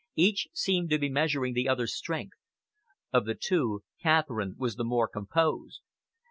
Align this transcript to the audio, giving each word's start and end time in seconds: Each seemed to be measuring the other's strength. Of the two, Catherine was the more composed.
Each 0.15 0.47
seemed 0.51 0.89
to 0.89 0.97
be 0.97 1.09
measuring 1.09 1.53
the 1.53 1.69
other's 1.69 1.93
strength. 1.95 2.33
Of 3.13 3.25
the 3.27 3.35
two, 3.35 3.83
Catherine 4.01 4.55
was 4.57 4.75
the 4.77 4.83
more 4.83 5.07
composed. 5.07 5.81